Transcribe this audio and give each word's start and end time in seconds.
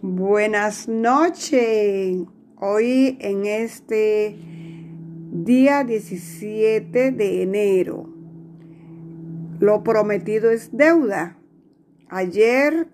Buenas 0.00 0.86
noches. 0.86 2.22
Hoy 2.54 3.18
en 3.20 3.46
este 3.46 4.36
día 5.32 5.82
17 5.82 7.10
de 7.10 7.42
enero. 7.42 8.08
Lo 9.58 9.82
prometido 9.82 10.52
es 10.52 10.70
deuda. 10.70 11.36
Ayer 12.08 12.86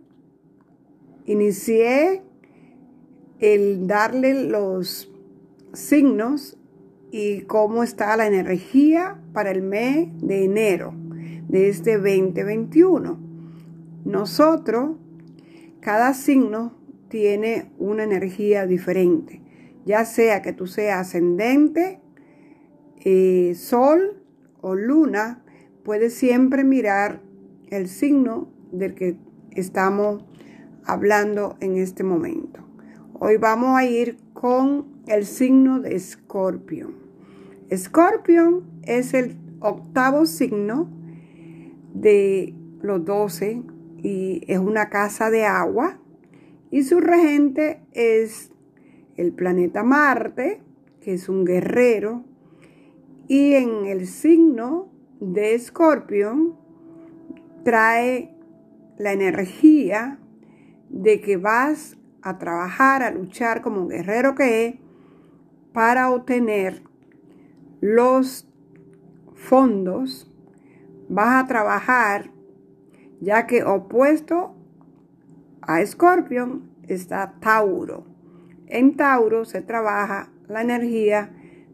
inicié 1.27 2.23
el 3.39 3.87
darle 3.87 4.49
los 4.49 5.13
signos 5.75 6.57
y 7.11 7.43
cómo 7.43 7.83
está 7.83 8.17
la 8.17 8.29
energía 8.29 9.21
para 9.35 9.51
el 9.51 9.61
mes 9.61 10.09
de 10.23 10.45
enero 10.45 10.95
de 11.49 11.69
este 11.69 11.99
2021. 11.99 13.19
Nosotros, 14.07 14.97
cada 15.81 16.15
signo 16.15 16.83
tiene 17.15 17.71
una 17.79 18.03
energía 18.03 18.67
diferente, 18.67 19.41
ya 19.85 20.05
sea 20.05 20.43
que 20.43 20.53
tú 20.53 20.67
seas 20.67 21.07
ascendente, 21.07 22.01
eh, 23.05 23.55
sol 23.55 24.21
o 24.61 24.75
luna, 24.75 25.45
puedes 25.85 26.15
siempre 26.15 26.65
mirar 26.65 27.23
el 27.71 27.87
signo 27.87 28.49
del 28.73 28.97
que 28.97 29.17
estamos 29.53 30.25
hablando 30.85 31.57
en 31.61 31.77
este 31.77 32.03
momento. 32.03 32.67
Hoy 33.13 33.37
vamos 33.37 33.79
a 33.79 33.85
ir 33.85 34.17
con 34.33 35.05
el 35.07 35.25
signo 35.25 35.79
de 35.79 35.95
Escorpio. 35.95 36.91
Escorpio 37.69 38.65
es 38.83 39.15
el 39.15 39.37
octavo 39.61 40.27
signo 40.27 40.91
de 41.95 42.57
los 42.83 43.05
doce 43.05 43.63
y 43.99 44.43
es 44.49 44.59
una 44.59 44.89
casa 44.89 45.31
de 45.31 45.45
agua 45.45 46.01
y 46.75 46.83
su 46.83 46.99
regente 46.99 47.83
es 47.93 48.51
el 49.17 49.33
planeta 49.33 49.85
Marte, 49.85 50.61
que 51.01 51.15
es 51.15 51.29
un 51.29 51.45
guerrero, 51.45 52.25
y 53.29 53.55
en 53.55 53.87
el 53.87 54.09
signo 54.09 54.91
de 55.21 55.55
Escorpio 55.55 56.59
trae 57.63 58.35
la 58.99 59.13
energía 59.13 60.19
de 60.89 61.21
que 61.21 61.37
vas 61.37 61.97
a 62.23 62.39
trabajar, 62.39 63.05
a 63.05 63.13
luchar 63.13 63.63
como 63.63 63.83
un 63.83 63.91
guerrero 63.91 64.35
que 64.35 64.67
es, 64.67 64.75
para 65.73 66.11
obtener 66.11 66.83
los 67.81 68.49
fondos, 69.33 70.29
vas 71.09 71.45
a 71.45 71.47
trabajar 71.47 72.33
ya 73.21 73.47
que 73.47 73.63
opuesto 73.63 74.54
a 75.67 75.81
Escorpio 75.81 76.61
está 76.87 77.35
Tauro. 77.41 78.05
En 78.67 78.97
Tauro 78.97 79.45
se 79.45 79.63
trabaja 79.63 80.31
la 80.49 80.63
energía 80.63 81.31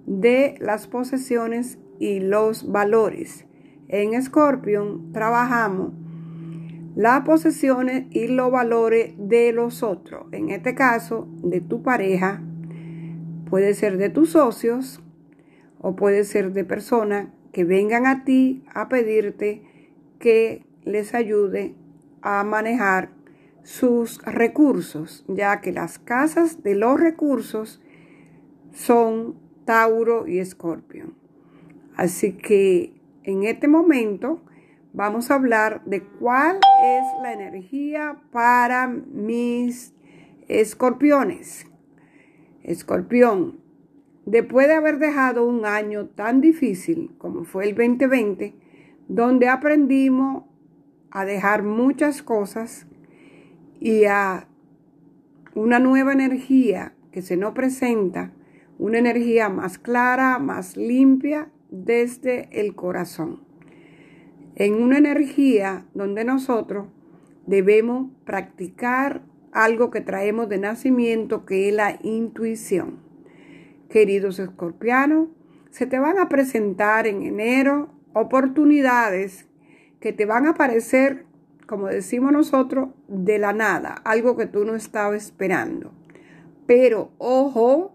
de 0.07 0.55
las 0.61 0.87
posesiones 0.87 1.79
y 1.99 2.21
los 2.21 2.71
valores. 2.71 3.47
En 3.89 4.15
Escorpio 4.15 5.01
trabajamos 5.13 5.93
las 6.95 7.23
posesiones 7.23 8.07
y 8.11 8.29
los 8.29 8.51
valores 8.51 9.15
de 9.17 9.53
los 9.53 9.83
otros. 9.83 10.27
En 10.33 10.51
este 10.51 10.75
caso, 10.75 11.29
de 11.43 11.61
tu 11.61 11.83
pareja, 11.83 12.43
puede 13.49 13.75
ser 13.75 13.97
de 13.97 14.11
tus 14.11 14.31
socios 14.31 15.03
o 15.81 15.97
puede 15.97 16.25
ser 16.25 16.53
de 16.53 16.65
personas 16.65 17.29
que 17.53 17.65
vengan 17.65 18.07
a 18.07 18.25
ti 18.25 18.65
a 18.73 18.89
pedirte 18.89 19.63
que 20.19 20.65
les 20.85 21.15
ayude 21.15 21.75
a 22.23 22.45
manejar 22.45 23.20
sus 23.62 24.22
recursos, 24.25 25.25
ya 25.28 25.61
que 25.61 25.72
las 25.72 25.98
casas 25.98 26.62
de 26.62 26.75
los 26.75 26.98
recursos 26.98 27.80
son 28.72 29.36
Tauro 29.64 30.27
y 30.27 30.39
Escorpio. 30.39 31.12
Así 31.97 32.33
que 32.33 32.94
en 33.25 33.44
este 33.44 33.69
momento 33.69 34.43
vamos 34.93 35.31
a 35.31 35.34
hablar 35.34 35.84
de 35.84 36.03
cuál 36.03 36.59
es 36.82 37.04
la 37.22 37.32
energía 37.32 38.22
para 38.32 38.88
mis 38.88 39.94
escorpiones. 40.49 41.66
Escorpión, 42.62 43.60
después 44.26 44.66
de 44.69 44.75
haber 44.75 44.99
dejado 44.99 45.47
un 45.47 45.65
año 45.65 46.06
tan 46.06 46.41
difícil 46.41 47.15
como 47.19 47.44
fue 47.44 47.69
el 47.69 47.75
2020, 47.75 48.54
donde 49.09 49.49
aprendimos 49.49 50.44
a 51.10 51.25
dejar 51.25 51.62
muchas 51.62 52.22
cosas 52.22 52.87
y 53.81 54.05
a 54.05 54.47
una 55.55 55.79
nueva 55.79 56.13
energía 56.13 56.95
que 57.11 57.23
se 57.23 57.37
nos 57.37 57.55
presenta, 57.55 58.33
una 58.79 58.99
energía 58.99 59.49
más 59.49 59.79
clara, 59.79 60.39
más 60.39 60.77
limpia 60.77 61.51
desde 61.71 62.49
el 62.53 62.75
corazón. 62.75 63.43
En 64.55 64.75
una 64.75 64.99
energía 64.99 65.87
donde 65.95 66.25
nosotros 66.25 66.87
debemos 67.47 68.11
practicar 68.25 69.23
algo 69.53 69.91
que 69.91 70.01
traemos 70.01 70.49
de 70.49 70.59
nacimiento, 70.59 71.45
que 71.45 71.69
es 71.69 71.75
la 71.75 71.99
intuición. 72.03 73.01
Queridos 73.89 74.39
escorpianos, 74.39 75.29
se 75.71 75.87
te 75.87 75.99
van 75.99 76.19
a 76.19 76.29
presentar 76.29 77.07
en 77.07 77.23
enero 77.23 77.93
oportunidades 78.12 79.49
que 80.01 80.12
te 80.12 80.27
van 80.27 80.47
a 80.47 80.51
aparecer 80.51 81.27
como 81.70 81.86
decimos 81.86 82.32
nosotros, 82.32 82.88
de 83.06 83.38
la 83.38 83.53
nada, 83.53 83.94
algo 84.04 84.36
que 84.36 84.47
tú 84.47 84.64
no 84.64 84.75
estabas 84.75 85.26
esperando. 85.26 85.92
Pero 86.66 87.12
ojo, 87.19 87.94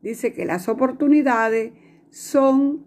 dice 0.00 0.32
que 0.32 0.46
las 0.46 0.66
oportunidades 0.66 1.74
son 2.08 2.86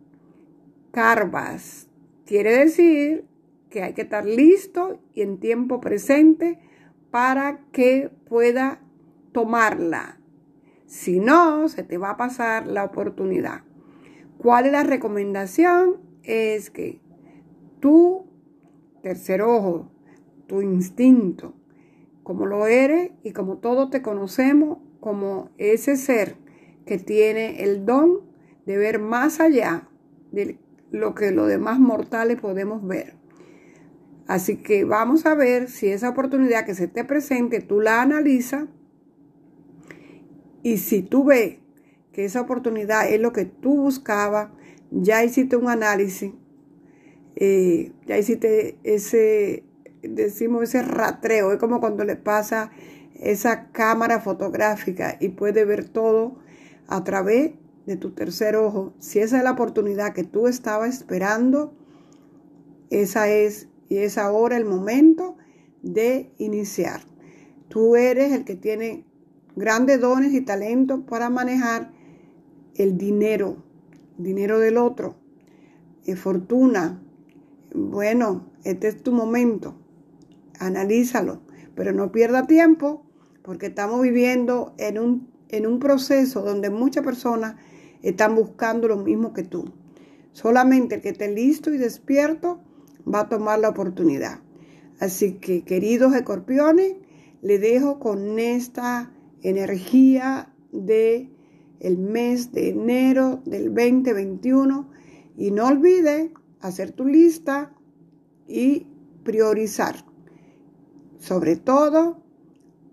carvas. 0.89 1.91
Quiere 2.25 2.57
decir 2.57 3.27
que 3.69 3.83
hay 3.83 3.93
que 3.93 4.01
estar 4.01 4.25
listo 4.25 4.99
y 5.13 5.21
en 5.21 5.39
tiempo 5.39 5.79
presente 5.79 6.57
para 7.11 7.59
que 7.71 8.09
pueda 8.27 8.81
tomarla. 9.31 10.19
Si 10.87 11.19
no, 11.19 11.69
se 11.69 11.83
te 11.83 11.99
va 11.99 12.09
a 12.09 12.17
pasar 12.17 12.65
la 12.65 12.83
oportunidad. 12.83 13.61
¿Cuál 14.39 14.65
es 14.65 14.71
la 14.71 14.81
recomendación? 14.81 15.97
Es 16.23 16.71
que 16.71 16.99
tú, 17.79 18.25
tercer 19.03 19.43
ojo, 19.43 19.91
tu 20.47 20.61
instinto, 20.61 21.53
como 22.23 22.45
lo 22.45 22.67
eres 22.67 23.11
y 23.23 23.31
como 23.31 23.57
todos 23.57 23.89
te 23.89 24.01
conocemos 24.01 24.79
como 24.99 25.51
ese 25.57 25.97
ser 25.97 26.37
que 26.85 26.97
tiene 26.97 27.63
el 27.63 27.85
don 27.85 28.21
de 28.65 28.77
ver 28.77 28.99
más 28.99 29.39
allá 29.39 29.87
de 30.31 30.57
lo 30.91 31.13
que 31.13 31.31
los 31.31 31.47
demás 31.47 31.79
mortales 31.79 32.39
podemos 32.39 32.85
ver. 32.85 33.15
Así 34.27 34.57
que 34.57 34.85
vamos 34.85 35.25
a 35.25 35.35
ver 35.35 35.69
si 35.69 35.87
esa 35.87 36.09
oportunidad 36.09 36.65
que 36.65 36.73
se 36.73 36.87
te 36.87 37.03
presente, 37.03 37.61
tú 37.61 37.79
la 37.79 38.01
analizas 38.01 38.65
y 40.63 40.77
si 40.77 41.03
tú 41.03 41.25
ves 41.25 41.59
que 42.11 42.25
esa 42.25 42.41
oportunidad 42.41 43.07
es 43.11 43.19
lo 43.19 43.33
que 43.33 43.45
tú 43.45 43.81
buscabas, 43.81 44.49
ya 44.89 45.23
hiciste 45.23 45.57
un 45.57 45.69
análisis, 45.69 46.31
eh, 47.35 47.91
ya 48.07 48.17
hiciste 48.17 48.79
ese, 48.83 49.63
decimos 50.09 50.63
ese 50.63 50.81
ratreo, 50.81 51.51
es 51.51 51.59
como 51.59 51.79
cuando 51.79 52.03
le 52.03 52.15
pasa 52.15 52.71
esa 53.15 53.71
cámara 53.71 54.19
fotográfica 54.19 55.17
y 55.19 55.29
puede 55.29 55.65
ver 55.65 55.87
todo 55.87 56.37
a 56.87 57.03
través 57.03 57.53
de 57.85 57.97
tu 57.97 58.11
tercer 58.11 58.55
ojo. 58.55 58.93
Si 58.99 59.19
esa 59.19 59.37
es 59.37 59.43
la 59.43 59.51
oportunidad 59.51 60.13
que 60.13 60.23
tú 60.23 60.47
estabas 60.47 60.99
esperando, 60.99 61.73
esa 62.89 63.29
es 63.29 63.69
y 63.87 63.97
es 63.97 64.17
ahora 64.17 64.57
el 64.57 64.65
momento 64.65 65.37
de 65.81 66.31
iniciar. 66.37 67.01
Tú 67.69 67.95
eres 67.95 68.31
el 68.33 68.45
que 68.45 68.55
tiene 68.55 69.05
grandes 69.55 70.01
dones 70.01 70.33
y 70.33 70.41
talentos 70.41 71.01
para 71.07 71.29
manejar 71.29 71.91
el 72.75 72.97
dinero, 72.97 73.63
dinero 74.17 74.59
del 74.59 74.77
otro, 74.77 75.15
y 76.03 76.13
fortuna. 76.13 77.01
Bueno, 77.73 78.51
este 78.63 78.87
es 78.87 79.01
tu 79.01 79.11
momento 79.11 79.75
analízalo, 80.59 81.41
pero 81.75 81.93
no 81.93 82.11
pierda 82.11 82.47
tiempo 82.47 83.05
porque 83.43 83.67
estamos 83.67 84.01
viviendo 84.01 84.73
en 84.77 84.97
un, 84.97 85.29
en 85.49 85.67
un 85.67 85.79
proceso 85.79 86.41
donde 86.41 86.69
muchas 86.69 87.03
personas 87.03 87.55
están 88.01 88.35
buscando 88.35 88.87
lo 88.87 88.97
mismo 88.97 89.33
que 89.33 89.43
tú. 89.43 89.71
Solamente 90.31 90.95
el 90.95 91.01
que 91.01 91.09
esté 91.09 91.31
listo 91.31 91.73
y 91.73 91.77
despierto 91.77 92.59
va 93.07 93.21
a 93.21 93.29
tomar 93.29 93.59
la 93.59 93.69
oportunidad. 93.69 94.39
Así 94.99 95.33
que, 95.33 95.63
queridos 95.63 96.15
escorpiones, 96.15 96.95
le 97.41 97.59
dejo 97.59 97.99
con 97.99 98.39
esta 98.39 99.11
energía 99.41 100.51
de 100.71 101.29
el 101.79 101.97
mes 101.97 102.51
de 102.51 102.69
enero 102.69 103.41
del 103.45 103.65
2021 103.73 104.89
y 105.37 105.51
no 105.51 105.67
olvide 105.67 106.31
hacer 106.61 106.91
tu 106.91 107.05
lista 107.05 107.73
y 108.47 108.87
priorizar 109.23 110.03
sobre 111.19 111.55
todo 111.55 112.21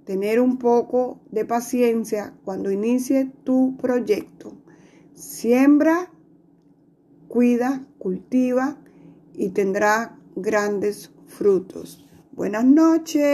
tener 0.05 0.41
un 0.41 0.59
poco 0.59 1.21
de 1.31 1.45
paciencia 1.45 2.35
cuando 2.45 2.71
inicie 2.71 3.31
tu 3.45 3.77
proyecto. 3.77 4.57
Siembra, 5.15 6.11
cuida, 7.29 7.87
cultiva 7.99 8.79
y 9.35 9.51
tendrá 9.51 10.19
grandes 10.35 11.11
frutos. 11.27 12.07
Buenas 12.33 12.65
noches. 12.65 13.33